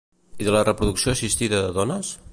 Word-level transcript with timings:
I 0.45 0.47
de 0.47 0.53
la 0.55 0.63
reproducció 0.69 1.13
assistida 1.15 1.61
de 1.67 1.73
dones? 1.81 2.15